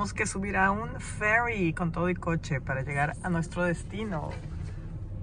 [0.00, 4.30] tenemos que subir a un ferry con todo y coche para llegar a nuestro destino.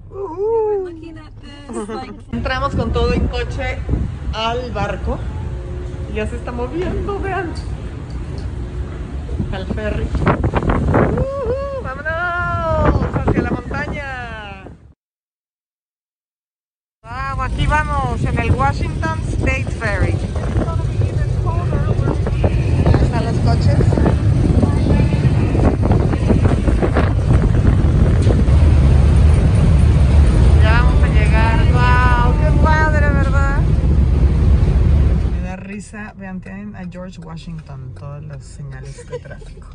[0.08, 0.88] Ujú.
[2.32, 3.80] Entramos con todo y coche
[4.32, 5.18] al barco.
[6.12, 7.52] Y ya se está moviendo, vean.
[9.50, 10.04] Al ferry.
[10.04, 13.16] Ujú, ¡Vámonos!
[13.16, 14.64] Hacia la montaña.
[17.02, 20.17] Wow, aquí vamos en el Washington State Ferry.
[36.90, 39.68] George Washington todas las señales de tráfico.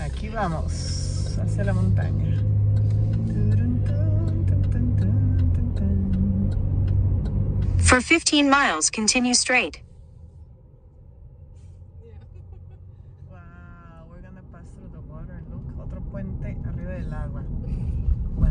[0.00, 2.36] Aquí vamos, hacia la montaña.
[7.78, 9.80] For 15 miles, continue straight.
[13.30, 13.38] Wow,
[14.10, 15.42] we're gonna pass through the water.
[15.50, 17.42] Look, otro puente arriba del agua.
[18.36, 18.48] Wow,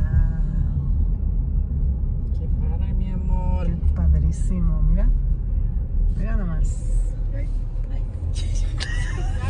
[2.38, 3.66] Qué padre, mi amor.
[3.66, 4.81] qué padrísimo.
[4.83, 5.09] Mira,
[6.16, 6.67] mira nomás.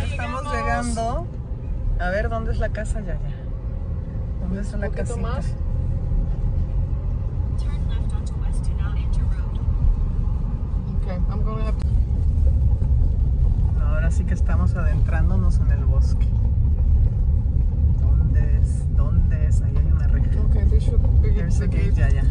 [0.10, 1.28] Estamos llegando.
[2.00, 3.20] A ver, ¿dónde es la casa, ya, ya?
[4.42, 4.83] ¿Dónde está la poquito casita?
[4.83, 4.83] más.
[4.83, 5.16] Turn left onto West Dunot Enter
[9.24, 9.60] Road.
[11.02, 11.88] Okay, I'm gonna have to.
[13.82, 16.28] Ahora sí que estamos adentrándonos en el bosque.
[18.02, 18.96] ¿Dónde es?
[18.96, 19.62] ¿Dónde es?
[19.62, 20.30] Ahí hay una reja.
[20.50, 21.98] Okay, this should be There's the a gate, gate.
[21.98, 22.24] ya, ya.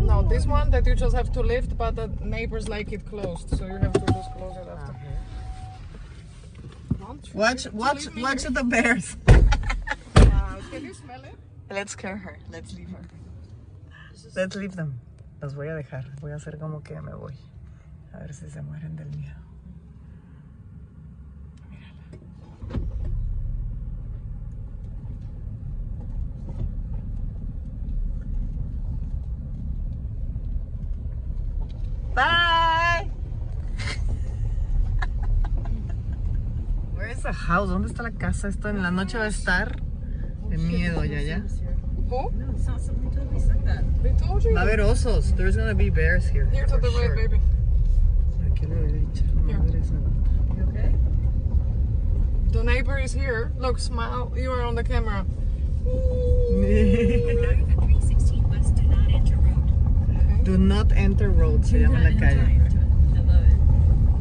[0.00, 3.48] No, this one that you just have to lift, but the neighbors like it closed,
[3.50, 4.92] so you have to just close it after.
[4.92, 5.09] Ah, Don't you
[7.10, 9.16] Watch, watch, watch the bears.
[10.16, 11.34] Wow, Can you smell it?
[11.68, 12.38] Let's scare her.
[12.52, 13.02] Let's leave her.
[14.36, 15.00] Let's leave them.
[15.42, 16.04] Los voy a dejar.
[16.20, 17.34] Voy a hacer como que me voy.
[18.14, 19.34] A ver si se mueren del miedo.
[32.14, 32.49] Bye.
[37.20, 37.68] Is the house?
[37.68, 38.48] ¿Dónde está la casa?
[38.48, 39.76] Esto en la noche va a estar
[40.48, 41.42] de miedo, ya, ya.
[42.08, 42.32] Who?
[44.02, 44.54] They told you.
[44.54, 45.34] Va a haber osos.
[45.36, 46.46] There's gonna be bears here.
[46.50, 47.38] Here to the right, baby.
[48.46, 48.68] Aquí a.
[49.46, 49.58] You
[50.68, 50.94] okay?
[52.52, 53.52] The neighbor is here.
[53.58, 54.32] Look, smile.
[54.34, 55.26] You are on the camera.
[55.84, 60.44] 316 West Dunot Enter Road.
[60.44, 62.60] Do not enter road, se llama la calle.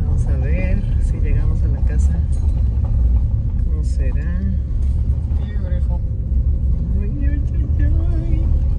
[0.02, 2.14] Vamos a ver si llegamos a la casa.
[4.00, 4.40] ¿Cómo será?
[5.46, 6.00] Beautiful.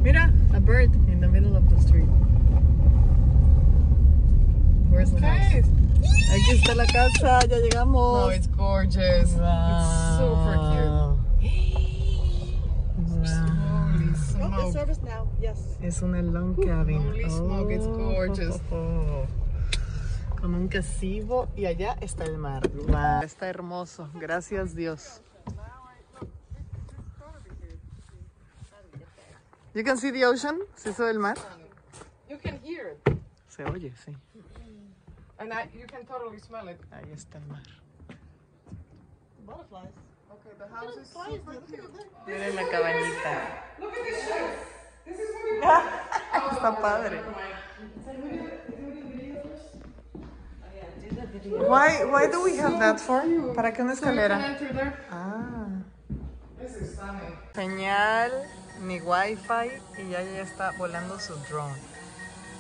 [0.03, 2.09] Mira, a bird in the middle of the street.
[4.89, 5.41] Where's the house?
[5.43, 5.63] Okay.
[6.33, 8.23] Aquí está la casa, ya llegamos.
[8.23, 9.33] No, it's gorgeous.
[9.33, 9.37] It's
[10.17, 10.89] super cute.
[10.89, 11.19] Wow.
[14.41, 14.71] Holy Wow.
[14.73, 15.29] smoke.
[15.83, 17.03] Es una long cabin.
[17.03, 18.59] Holy smoke, it's gorgeous.
[18.73, 19.27] oh, oh.
[19.27, 19.40] oh.
[20.41, 22.69] Con un casivo y allá está el mar.
[22.71, 23.23] Wow.
[23.23, 24.09] Está hermoso.
[24.15, 25.21] Gracias Dios.
[29.75, 30.59] You can see the ocean.
[30.75, 31.37] ¿Se ve el mar?
[32.29, 33.21] You can hear it.
[33.49, 34.17] Se oye, sí.
[35.39, 36.81] And I, you can totally smell it.
[36.91, 37.63] Ahí está el mar.
[39.49, 41.91] Okay, the house is super cute.
[42.27, 43.65] Miren la cabañita.
[43.79, 44.81] Look at this chef.
[45.05, 47.21] This is what Está padre.
[51.45, 53.23] Why, why do we have that for?
[53.55, 54.59] ¿Para qué una escalera?
[55.11, 55.67] Ah.
[57.55, 58.31] Señal,
[58.83, 61.79] ni wifi y ya ya está volando su drone.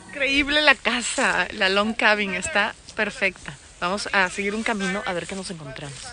[0.09, 3.53] Increíble la casa, la long cabin está perfecta.
[3.81, 6.13] Vamos a seguir un camino a ver qué nos encontramos.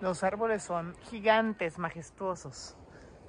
[0.00, 2.76] Los árboles son gigantes, majestuosos.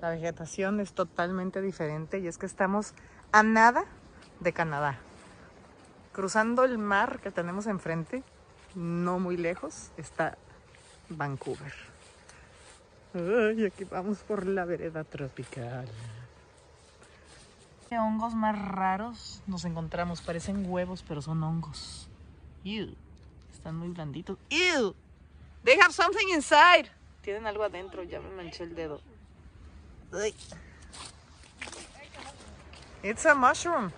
[0.01, 2.93] La vegetación es totalmente diferente y es que estamos
[3.31, 3.85] a nada
[4.39, 4.99] de Canadá.
[6.19, 8.23] Cruzando el mar que tenemos enfrente,
[8.75, 10.37] no muy lejos, está
[11.07, 11.73] Vancouver.
[13.13, 15.87] Ay, aquí vamos por la vereda tropical.
[17.87, 20.19] ¿Qué hongos más raros nos encontramos?
[20.19, 22.09] Parecen huevos, pero son hongos.
[22.65, 22.93] Ew.
[23.53, 24.37] Están muy blanditos.
[24.49, 24.93] Ew.
[25.63, 26.91] They have something inside.
[27.21, 28.99] Tienen algo adentro, ya me manché el dedo.
[30.11, 30.35] Ay.
[33.03, 33.93] It's a mushroom.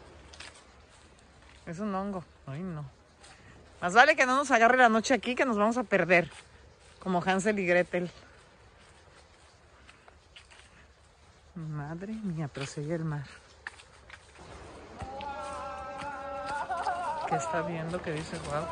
[1.65, 2.23] Es un hongo.
[2.47, 2.85] Ay, no.
[3.81, 6.29] Más vale que no nos agarre la noche aquí, que nos vamos a perder.
[6.99, 8.11] Como Hansel y Gretel.
[11.55, 13.25] Madre mía, pero oye el mar.
[17.27, 18.01] ¿Qué está viendo?
[18.01, 18.37] ¿Qué dice?
[18.39, 18.65] Wow.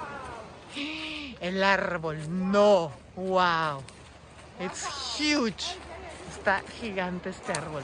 [1.39, 2.17] El árbol,
[2.51, 2.91] no.
[3.15, 3.81] Wow.
[4.59, 4.85] It's
[5.17, 5.77] huge.
[6.29, 7.83] Está gigante este árbol.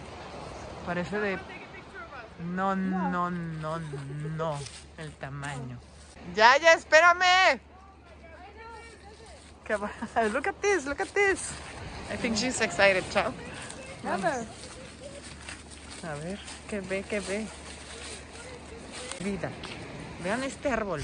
[0.85, 1.54] Parece de...
[2.39, 3.79] No, no, no,
[4.37, 4.59] no.
[4.97, 5.79] El tamaño.
[6.35, 7.59] Ya, ya, espérame.
[10.33, 11.51] Look at this, look at this.
[12.11, 13.03] I think she's excited.
[13.09, 13.33] Chao.
[14.03, 14.45] Vamos.
[16.03, 16.37] A ver,
[16.69, 17.47] ¿qué ve, qué ve?
[19.21, 19.49] Vida.
[20.23, 21.03] Vean este árbol.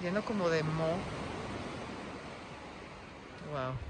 [0.00, 0.96] Lleno como de mo.
[3.50, 3.87] Wow.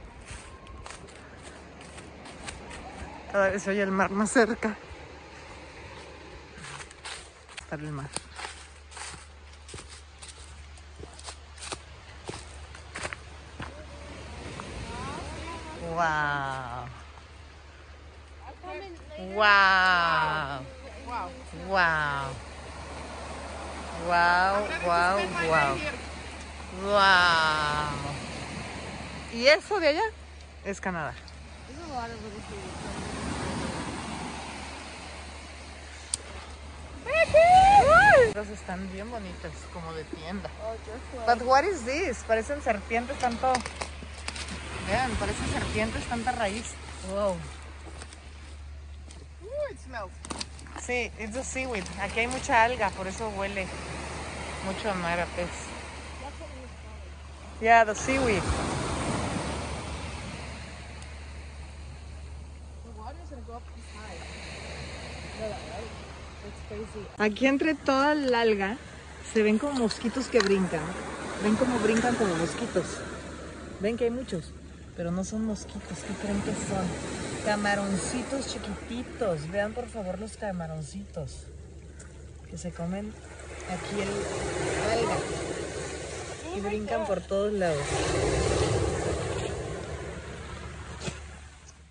[3.33, 4.77] Cada vez se oye el mar más cerca.
[7.61, 8.09] Está el mar.
[15.95, 16.87] Wow.
[19.35, 20.61] Wow.
[21.07, 21.29] Wow.
[21.69, 22.49] Wow.
[24.07, 25.77] Wow, wow, wow.
[26.83, 28.15] Wow.
[29.35, 30.05] ¿Y eso de allá?
[30.65, 31.13] Es Canadá.
[38.27, 40.51] Estas están bien bonitas, como de tienda.
[41.27, 42.25] But what is this?
[42.25, 43.53] Parecen serpientes tanto.
[44.87, 46.75] Vean, parecen serpientes tanta raíz.
[47.11, 47.37] Wow.
[49.43, 50.13] Ooh, it smells.
[50.81, 51.85] Sí, it's the seaweed.
[52.01, 53.67] Aquí hay mucha alga, por eso huele
[54.65, 55.49] mucho a mar a pez.
[57.61, 58.43] Yeah, the seaweed.
[62.85, 65.78] The water is gonna go up this high.
[67.19, 68.77] Aquí entre toda la alga
[69.33, 70.81] se ven como mosquitos que brincan.
[71.43, 72.87] Ven como brincan como mosquitos.
[73.81, 74.53] Ven que hay muchos,
[74.97, 75.99] pero no son mosquitos.
[76.07, 76.87] ¿Qué creen que son?
[77.45, 79.51] Camaroncitos chiquititos.
[79.51, 81.47] Vean por favor los camaroncitos
[82.51, 83.13] que se comen
[83.71, 84.09] aquí el
[84.99, 85.17] alga
[86.57, 87.83] y brincan por todos lados.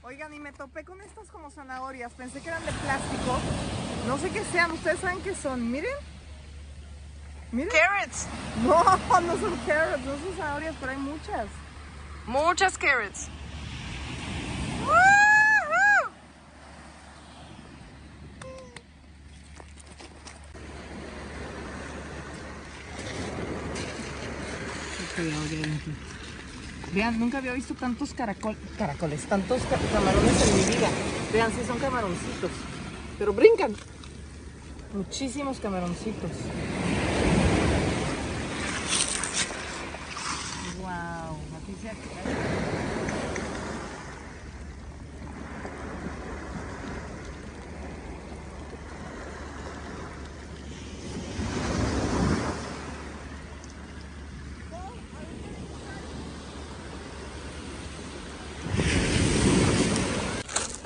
[0.02, 2.14] Oigan, y me topé con estas como zanahorias.
[2.14, 3.38] Pensé que eran de plástico.
[4.08, 4.72] No sé qué sean.
[4.72, 5.70] ¿Ustedes saben qué son?
[5.70, 5.92] Miren.
[7.52, 7.70] Miren.
[7.70, 8.28] Carrots.
[8.64, 8.82] No,
[9.22, 11.48] no son carrots, no son zanahorias, pero hay muchas.
[12.26, 13.28] Muchas carrots.
[26.94, 30.90] Vean, nunca había visto tantos caracol, caracoles, tantos ca- camarones en mi vida.
[31.34, 32.52] Vean, sí son camaroncitos,
[33.20, 33.76] pero brincan.
[34.94, 36.32] Muchísimos camaroncitos.
[40.80, 43.28] Wow, noticia que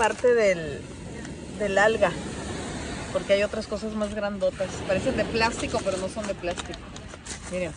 [0.01, 2.11] parte del, alga,
[3.13, 4.71] porque hay otras cosas más grandotas.
[4.87, 6.79] Parecen de plástico, pero no son de plástico.
[7.51, 7.71] Miren,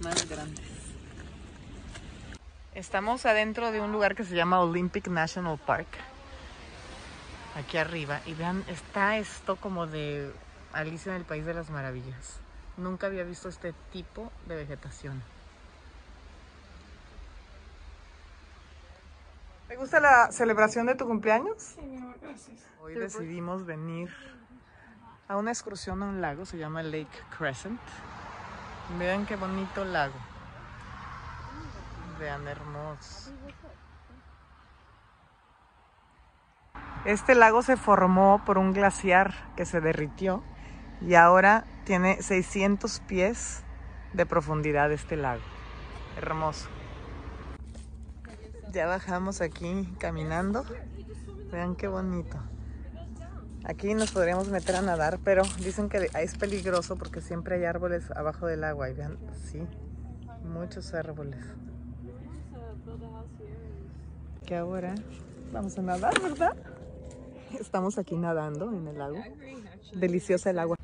[0.00, 0.64] más grandes.
[2.74, 5.88] Estamos adentro de un lugar que se llama Olympic National Park.
[7.56, 8.22] Aquí arriba.
[8.24, 10.32] Y vean, está esto como de
[10.72, 12.38] Alicia en el País de las Maravillas.
[12.78, 15.22] Nunca había visto este tipo de vegetación.
[19.68, 21.54] ¿Te gusta la celebración de tu cumpleaños?
[21.58, 22.58] Sí, mi amor, gracias.
[22.80, 24.08] Hoy decidimos venir
[25.28, 27.06] a una excursión a un lago, se llama Lake
[27.36, 27.78] Crescent.
[28.98, 30.14] Vean qué bonito lago.
[32.18, 33.30] Vean hermoso.
[37.04, 40.42] Este lago se formó por un glaciar que se derritió
[41.02, 43.62] y ahora tiene 600 pies
[44.14, 45.42] de profundidad este lago.
[46.16, 46.70] Hermoso.
[48.72, 50.64] Ya bajamos aquí caminando.
[51.50, 52.38] Vean qué bonito.
[53.64, 58.10] Aquí nos podríamos meter a nadar, pero dicen que es peligroso porque siempre hay árboles
[58.12, 58.90] abajo del agua.
[58.90, 59.18] Y vean,
[59.50, 59.60] sí,
[60.44, 61.44] muchos árboles.
[64.46, 64.94] Que ahora
[65.52, 66.56] vamos a nadar, ¿verdad?
[67.58, 69.22] Estamos aquí nadando en el lago.
[69.94, 70.76] Deliciosa el agua.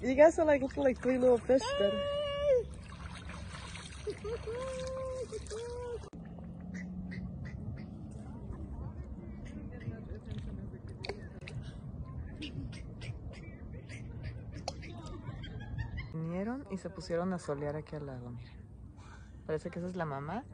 [0.00, 1.62] You guys are like like three little fish
[16.78, 18.58] se pusieron a solear aquí al lado, miren.
[19.46, 20.44] Parece que esa es la mamá.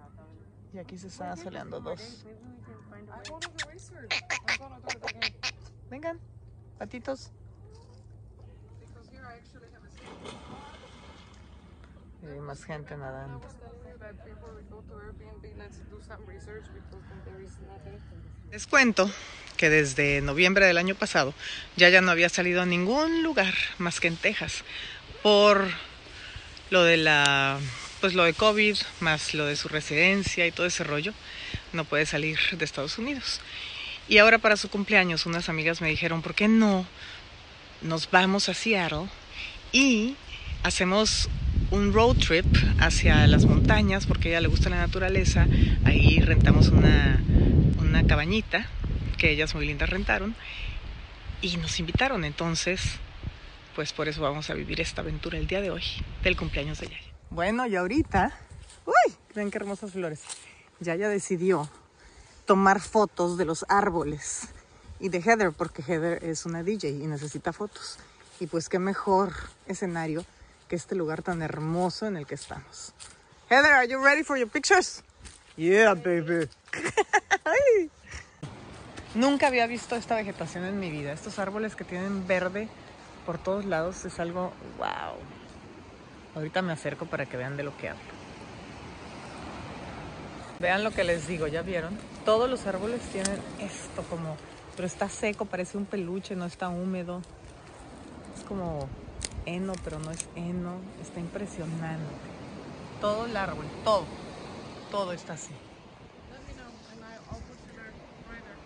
[0.72, 2.26] Y aquí se están soleando dos.
[5.88, 6.18] Vengan,
[6.78, 7.30] patitos.
[12.22, 13.40] Y hay más gente nadando.
[18.50, 19.10] Les cuento
[19.56, 21.34] que desde noviembre del año pasado
[21.76, 24.64] ya ya no había salido a ningún lugar más que en Texas
[25.22, 25.68] por
[26.70, 27.58] lo de la
[28.00, 31.12] pues lo de COVID más lo de su residencia y todo ese rollo
[31.72, 33.40] no puede salir de Estados Unidos.
[34.08, 36.86] Y ahora para su cumpleaños unas amigas me dijeron por qué no
[37.80, 39.08] nos vamos a Seattle
[39.72, 40.16] y
[40.62, 41.28] hacemos
[41.70, 42.46] un road trip
[42.78, 45.46] hacia las montañas porque a ella le gusta la naturaleza.
[45.84, 47.22] Ahí rentamos una
[47.78, 48.66] una cabañita
[49.16, 50.34] que ellas muy lindas rentaron
[51.40, 52.24] y nos invitaron.
[52.24, 52.80] Entonces,
[53.74, 55.82] pues por eso vamos a vivir esta aventura el día de hoy
[56.22, 57.12] del cumpleaños de Yaya.
[57.30, 58.32] Bueno, y ahorita,
[58.86, 60.22] uy, ven qué hermosas flores.
[60.80, 61.68] Yaya decidió
[62.46, 64.48] tomar fotos de los árboles
[65.00, 67.98] y de Heather porque Heather es una DJ y necesita fotos.
[68.40, 69.32] Y pues qué mejor
[69.66, 70.24] escenario
[70.68, 72.94] que este lugar tan hermoso en el que estamos.
[73.50, 75.02] Heather, are you ready for your pictures?
[75.56, 76.48] Yeah, baby.
[77.44, 77.90] Ay.
[79.14, 81.12] Nunca había visto esta vegetación en mi vida.
[81.12, 82.68] Estos árboles que tienen verde
[83.24, 85.16] por todos lados es algo wow.
[86.34, 88.02] Ahorita me acerco para que vean de lo que hablo.
[90.60, 91.96] Vean lo que les digo, ¿ya vieron?
[92.24, 94.36] Todos los árboles tienen esto como,
[94.76, 97.20] pero está seco, parece un peluche, no está húmedo.
[98.36, 98.88] Es como
[99.46, 100.76] heno, pero no es heno.
[101.02, 102.04] Está impresionante.
[103.00, 104.06] Todo el árbol, todo,
[104.90, 105.52] todo está así.
[106.32, 107.92] Let me know and I, I'll put you there.
[108.30, 108.56] Right there.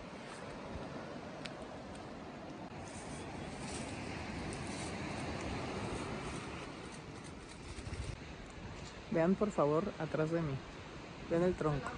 [9.19, 10.55] Vean por favor atrás de mí.
[11.29, 11.89] Vean el tronco.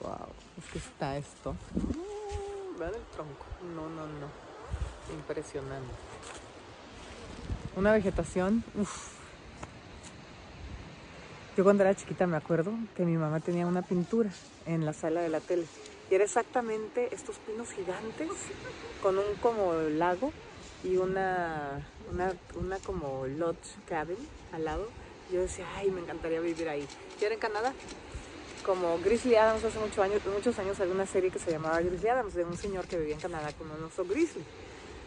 [0.00, 1.52] Wow, es que está esto.
[1.74, 3.44] Mm, Vean el tronco.
[3.76, 4.28] No, no, no.
[5.14, 5.92] Impresionante.
[7.76, 8.64] Una vegetación.
[8.80, 9.12] uf.
[11.54, 14.30] Yo cuando era chiquita me acuerdo que mi mamá tenía una pintura
[14.64, 15.66] en la sala de la tele.
[16.10, 18.30] Y era exactamente estos pinos gigantes
[19.02, 20.32] con un como lago
[20.82, 24.16] y una, una, una como lodge cabin
[24.54, 24.88] al lado.
[25.32, 26.86] Yo decía, ay, me encantaría vivir ahí.
[27.20, 27.72] Yo era en Canadá.
[28.64, 32.08] Como Grizzly Adams hace muchos años, muchos años había una serie que se llamaba Grizzly
[32.08, 34.44] Adams de un señor que vivía en Canadá con un oso grizzly.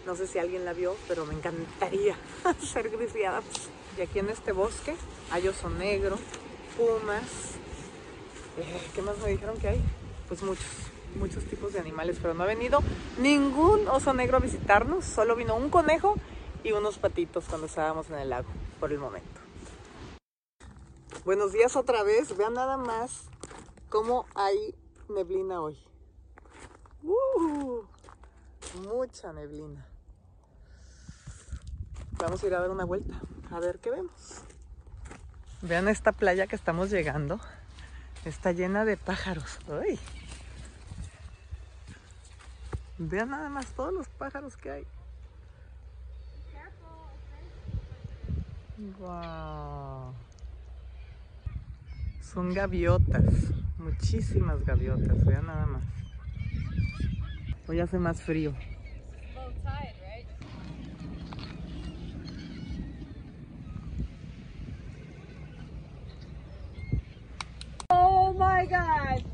[0.05, 2.15] No sé si alguien la vio, pero me encantaría
[2.59, 3.69] ser Grizzly Adams.
[3.97, 4.95] Y aquí en este bosque
[5.31, 6.17] hay oso negro,
[6.77, 7.23] pumas.
[8.57, 9.81] eh, ¿Qué más me dijeron que hay?
[10.27, 10.65] Pues muchos,
[11.19, 12.81] muchos tipos de animales, pero no ha venido
[13.19, 15.03] ningún oso negro a visitarnos.
[15.05, 16.15] Solo vino un conejo
[16.63, 18.47] y unos patitos cuando estábamos en el lago,
[18.79, 19.40] por el momento.
[21.23, 22.35] Buenos días otra vez.
[22.35, 23.25] Vean nada más
[23.89, 24.73] cómo hay
[25.07, 25.77] neblina hoy.
[27.03, 27.83] ¡Uh!
[28.87, 29.85] mucha neblina.
[32.13, 34.41] Vamos a ir a dar una vuelta, a ver qué vemos.
[35.61, 37.39] Vean esta playa que estamos llegando.
[38.25, 39.59] Está llena de pájaros.
[39.69, 39.99] ¡Ay!
[42.97, 44.87] Vean nada más todos los pájaros que hay.
[48.99, 50.15] Wow.
[52.33, 55.83] Son gaviotas, muchísimas gaviotas, vean nada más.
[57.67, 58.53] Hoy hace más frío.
[67.89, 69.25] Oh my god.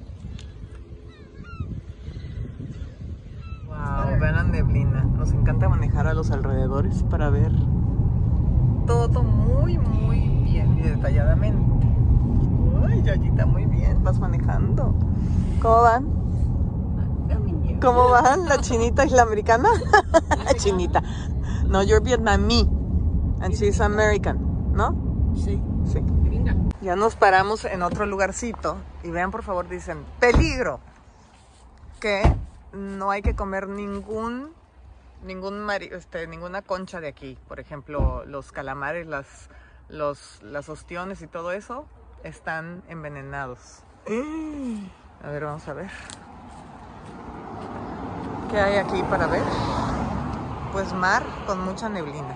[3.68, 5.04] Wow, vean la neblina.
[5.04, 7.51] Nos encanta manejar a los alrededores para ver
[8.88, 11.77] todo muy, muy bien y detalladamente.
[13.08, 14.94] Yayita, muy bien, vas manejando.
[15.62, 16.08] ¿Cómo van?
[17.82, 18.50] ¿Cómo van?
[18.50, 19.70] ¿La chinita y la americana?
[20.44, 21.02] La chinita.
[21.68, 22.68] No, you're Vietnamese.
[23.40, 24.94] And she's American, ¿no?
[25.38, 25.62] Sí.
[25.90, 26.04] Sí.
[26.82, 30.80] Ya nos paramos en otro lugarcito y vean por favor, dicen, peligro,
[32.02, 32.22] que
[32.74, 34.50] no hay que comer ningún,
[35.26, 37.38] ningún mari- este, ninguna concha de aquí.
[37.48, 39.50] Por ejemplo, los calamares, las,
[39.88, 41.86] los, las ostiones y todo eso
[42.24, 43.82] están envenenados.
[45.24, 45.90] A ver, vamos a ver.
[48.50, 49.44] ¿Qué hay aquí para ver?
[50.72, 52.36] Pues mar con mucha neblina.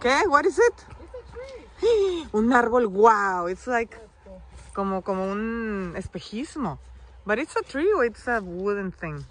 [0.00, 0.22] ¿Qué?
[0.28, 2.28] What is it?
[2.32, 3.96] Un árbol, wow, it's like
[4.72, 6.78] como como un espejismo.
[7.24, 9.24] But it's a tree or it's a wooden thing.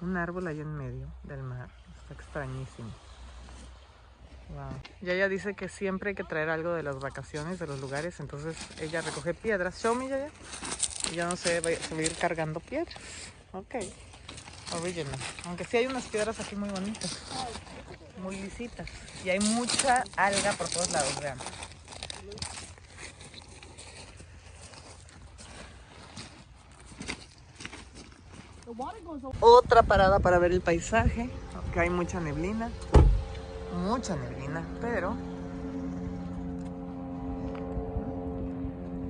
[0.00, 1.68] Un árbol ahí en medio del mar.
[2.02, 2.90] Está extrañísimo.
[4.48, 5.10] Wow.
[5.10, 8.20] Ella dice que siempre hay que traer algo de las vacaciones, de los lugares.
[8.20, 9.80] Entonces ella recoge piedras.
[9.82, 10.28] Show me, Yaya.
[11.12, 12.96] Y ya no sé, se va a cargando piedras.
[13.52, 13.76] Ok.
[14.80, 15.18] Original.
[15.46, 17.22] Aunque sí hay unas piedras aquí muy bonitas.
[18.22, 18.88] Muy lisitas.
[19.24, 21.38] Y hay mucha alga por todos lados, vean.
[29.40, 31.30] Otra parada para ver el paisaje.
[31.54, 32.70] Aunque hay mucha neblina.
[33.74, 35.14] Mucha neblina, pero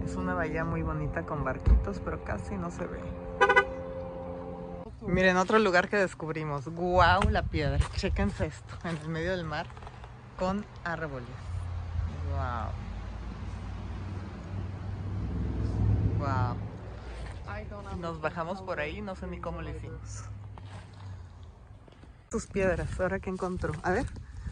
[0.04, 3.00] es una bahía muy bonita con barquitos, pero casi no se ve.
[5.02, 6.68] Miren, otro lugar que descubrimos.
[6.68, 7.30] ¡Guau!
[7.30, 7.78] La piedra.
[7.96, 8.74] Chequense esto.
[8.84, 9.66] En el medio del mar
[10.38, 11.28] con árboles.
[17.70, 17.96] Don't know.
[17.98, 20.24] Nos bajamos por ahí, no sé ni cómo lo hicimos.
[22.30, 23.72] Sus piedras, ahora que encontró.
[23.82, 24.06] A ver.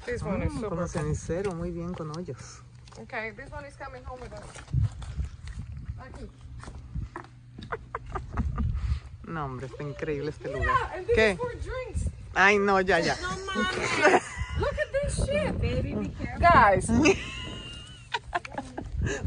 [0.06, 2.62] This one is Mm, super como cenicero, muy bien con hoyos.
[3.02, 4.44] Okay, this one is coming home with us.
[5.98, 6.28] Aquí.
[9.26, 10.68] No, hombre, está increíble este lugar.
[10.94, 11.30] And this ¿Qué?
[11.32, 12.10] is for drinks.
[12.34, 13.14] Ay, no, ya, ya.
[14.58, 15.58] Look at this shit.
[15.60, 16.40] Baby, be careful.
[16.40, 16.90] Guys,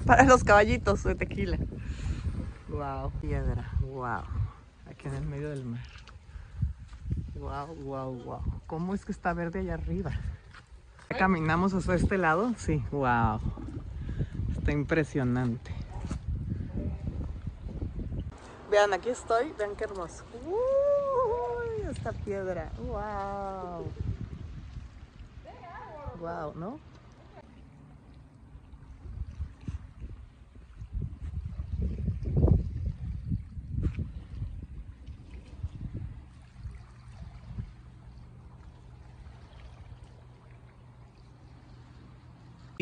[0.05, 1.57] Para los caballitos de tequila.
[2.69, 4.23] Wow, piedra, wow.
[4.89, 5.81] Aquí en el medio del mar.
[7.35, 8.41] Wow, wow, wow.
[8.67, 10.11] ¿Cómo es que está verde allá arriba?
[11.09, 13.39] Caminamos hacia este lado, sí, wow.
[14.57, 15.71] Está impresionante.
[18.69, 20.23] Vean, aquí estoy, vean qué hermoso.
[20.45, 23.85] Uy, esta piedra, wow.
[26.19, 26.79] Wow, ¿no?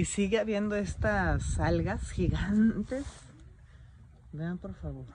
[0.05, 3.05] Sigue habiendo estas algas gigantes.
[4.31, 5.05] Vean por favor.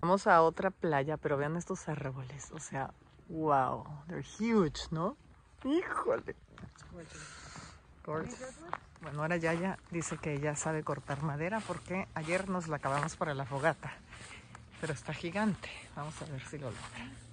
[0.00, 2.52] Vamos a otra playa, pero vean estos árboles.
[2.52, 2.94] O sea,
[3.28, 5.16] wow, they're huge, ¿no?
[5.64, 6.36] Híjole.
[9.02, 13.34] Bueno, ahora Yaya dice que ella sabe cortar madera porque ayer nos la acabamos para
[13.34, 13.92] la fogata.
[14.80, 15.68] Pero está gigante.
[15.96, 17.25] Vamos a ver si lo logra.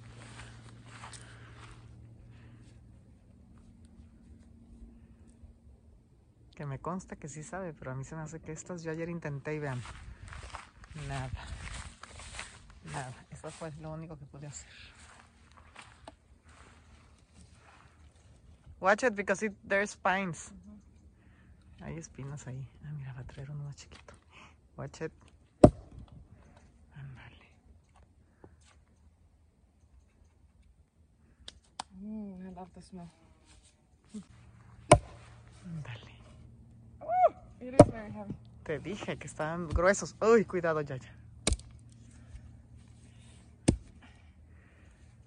[6.54, 8.92] Que me consta que sí sabe, pero a mí se me hace que estas yo
[8.92, 9.82] ayer intenté y vean.
[11.08, 11.30] Nada.
[12.92, 13.14] Nada.
[13.30, 14.70] Eso fue lo único que pude hacer.
[18.80, 20.52] Watch it because it, there's spines.
[21.80, 22.68] Hay espinas ahí.
[22.84, 24.14] Ah, mira, va a traer uno más chiquito.
[24.76, 25.12] Watch it.
[26.94, 27.48] Ándale.
[32.00, 33.10] Mm, I love the smell.
[35.64, 36.13] Ándale.
[37.60, 38.34] It is very heavy.
[38.64, 40.14] Te dije que estaban gruesos.
[40.20, 41.12] Uy, cuidado, Yaya.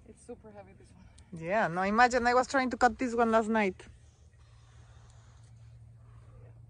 [0.08, 0.88] It's super heavy, this
[1.32, 1.44] one.
[1.44, 3.76] Yeah, no, imagine I was trying to cut this one last night.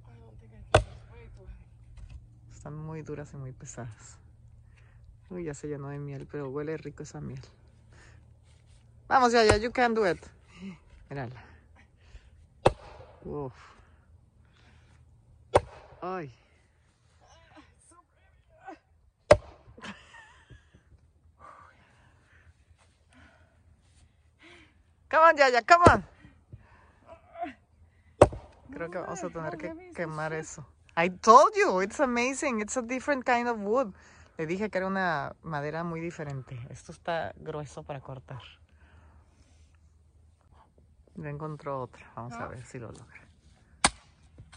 [0.07, 0.83] I don't think I can.
[0.91, 2.55] It's way too heavy.
[2.55, 4.19] Están muy duras y muy pesadas.
[5.31, 7.41] Uy, ya se llenó de miel, pero huele rico esa miel.
[9.09, 10.19] Vamos, ya, ya, you can do it.
[11.09, 11.43] Mírala.
[13.25, 13.78] Uf.
[16.01, 16.33] Ay.
[25.11, 26.05] Come on, Yaya, come on.
[28.71, 30.65] Creo que vamos a tener que quemar eso.
[30.97, 32.61] I told you, it's amazing.
[32.61, 33.95] It's a different kind of wood.
[34.37, 36.59] Le dije que era una madera muy diferente.
[36.71, 38.43] Esto está grueso para cortar.
[41.17, 42.07] Ya encontró otra.
[42.15, 43.28] Vamos a ver si lo logra.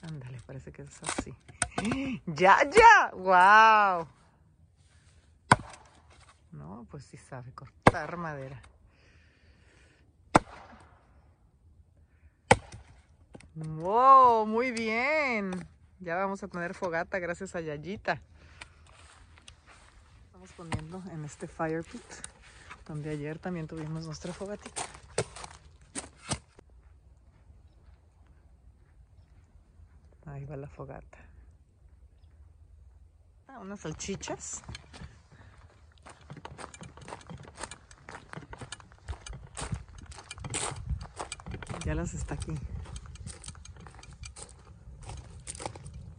[0.01, 1.35] Ándale, parece que es así.
[2.25, 3.11] ¡Ya, ya!
[3.13, 4.07] ¡Wow!
[6.51, 8.61] No, pues sí sabe cortar madera.
[13.55, 14.45] ¡Wow!
[14.45, 15.51] Muy bien.
[15.99, 18.19] Ya vamos a tener fogata gracias a Yayita.
[20.25, 22.01] Estamos poniendo en este fire pit,
[22.87, 24.81] donde ayer también tuvimos nuestra fogatita.
[30.31, 31.17] Ahí va la fogata.
[33.49, 34.61] Ah, unas salchichas.
[41.85, 42.57] Ya las está aquí.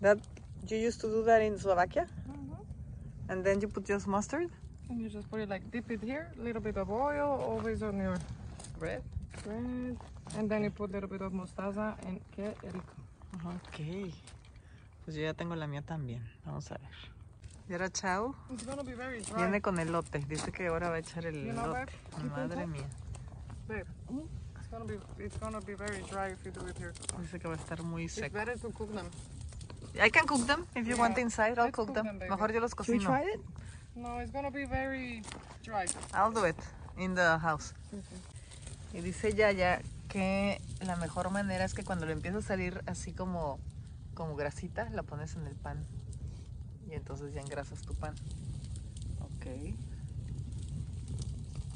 [0.02, 0.18] That
[0.68, 2.06] you used to do that in Slovakia?
[3.30, 4.50] And then you put just mustard?
[4.90, 7.82] And you just put it like, dip it here, a little bit of oil, always
[7.82, 8.18] on your
[8.78, 9.02] bread.
[9.42, 9.96] Bread.
[10.36, 13.01] And then you put a little bit of mostaza and qué rico.
[13.44, 14.12] Ok.
[15.04, 16.22] Pues yo ya tengo la mía también.
[16.44, 16.88] Vamos a ver.
[17.68, 19.34] Y ahora Chao It's gonna be very dry.
[19.36, 20.18] viene con elote.
[20.28, 21.92] Dice que ahora va a echar el You know, elote.
[22.16, 22.86] babe, Madre mía.
[23.68, 23.84] Babe,
[24.58, 26.92] it's gonna be it's gonna be very dry if you do it here.
[27.20, 28.34] Dice que va a estar muy It's seco.
[28.36, 29.06] better to cook them.
[30.00, 31.58] I can cook them if you want Yeah, inside.
[31.58, 32.18] I'll cook cook them.
[32.18, 32.28] them.
[32.28, 33.10] Mejor yo los Should we cocino.
[33.10, 33.40] try it?
[33.94, 35.22] No, it's gonna be very
[35.62, 35.86] dry.
[36.14, 36.56] I'll do it
[36.96, 37.74] in the house.
[38.92, 39.80] Y dice Yaya
[40.12, 43.58] que la mejor manera es que cuando le empieza a salir así como,
[44.12, 45.86] como grasita, la pones en el pan.
[46.86, 48.14] Y entonces ya engrasas tu pan.
[49.20, 49.74] Ok.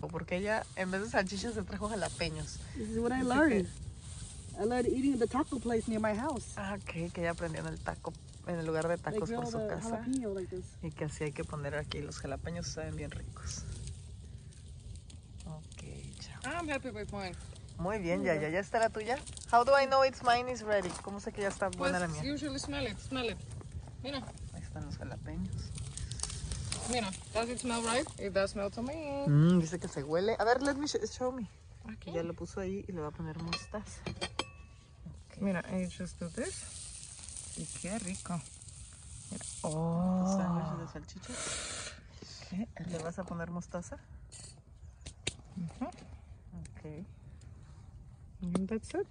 [0.03, 2.59] O porque ella en vez de salchichas se trajo jalapeños.
[2.75, 3.69] This is what I learned.
[4.61, 6.53] I learned eating at the taco place near my house.
[6.59, 8.13] Ah, ok, que ella aprendió en el taco,
[8.47, 10.05] en el lugar de tacos grill por su casa.
[10.07, 10.67] like this.
[10.83, 13.65] Y que así hay que poner aquí los jalapeños, saben bien ricos.
[15.47, 15.85] Ok,
[16.21, 16.53] chao.
[16.53, 17.35] I'm happy with mine.
[17.79, 19.19] Muy bien, ya, ya, ya está la tuya.
[19.53, 20.89] How do I know it's mine is ready?
[21.03, 22.23] ¿Cómo sé que ya está Pues buena la mía?
[22.33, 23.39] usually smell it, smell it.
[24.03, 24.19] Mira,
[24.55, 25.55] Ahí están los jalapeños.
[26.91, 27.11] mira.
[27.35, 28.07] Does it smell right?
[28.19, 29.25] It does smell to me.
[29.27, 30.37] Mm, dice que se huele.
[30.39, 31.49] A ver, let me sh- show me.
[31.93, 32.13] Aquí.
[32.13, 34.01] Ya lo puso ahí y le va a poner mostaza.
[35.39, 36.65] Mira, and you just do this.
[37.59, 38.41] Y qué rico.
[39.31, 39.45] Mira.
[39.63, 41.25] Oh, sándwiches
[42.51, 43.97] de qué ¿Le vas a poner mostaza?
[45.57, 45.87] Ujú.
[45.87, 47.07] Ok.
[48.43, 49.07] And that's it.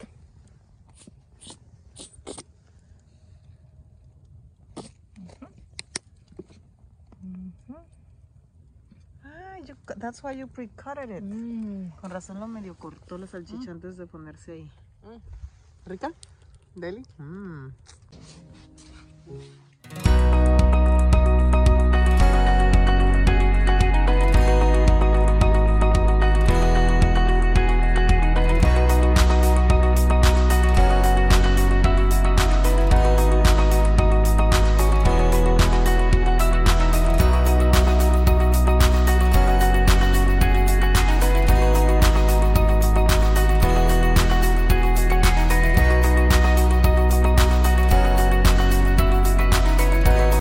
[9.25, 11.23] Ah, you, that's why you pre-cutted it.
[11.23, 11.91] Mm.
[12.01, 14.71] Con razón lo medio cortó la salchicha antes de ponerse ahí.
[15.03, 15.89] Mm.
[15.89, 16.11] ¿Rica?
[16.75, 17.05] ¿Deli?
[17.17, 17.69] Mm.